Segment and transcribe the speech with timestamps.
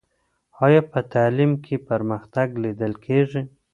[0.65, 3.41] آیا په تعلیم کې پرمختګ لیدل کېږي؟